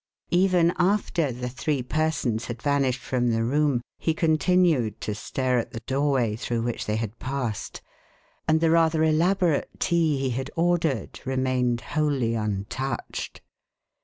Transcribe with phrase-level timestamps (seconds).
[0.31, 5.73] "]Even after the three persons had vanished from the room, he continued to stare at
[5.73, 7.83] the doorway through which they had passed,
[8.47, 13.41] and the rather elaborate tea he had ordered remained wholly untouched.